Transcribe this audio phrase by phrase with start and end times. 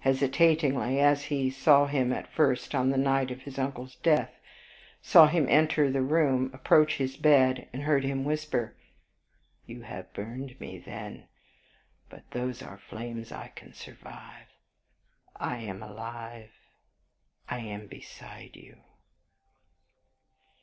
[0.00, 4.32] hesitatingly as he saw him at first on the night of his uncle's death,
[5.02, 8.74] saw him enter the room, approach his bed, and heard him whisper,
[9.66, 11.28] "You have burned me, then;
[12.08, 14.46] but those are flames I can survive.
[15.36, 16.52] I am alive,
[17.46, 18.78] I am beside you."